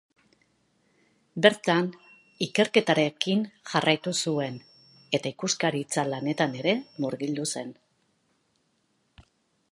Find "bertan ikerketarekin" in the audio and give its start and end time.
1.45-3.43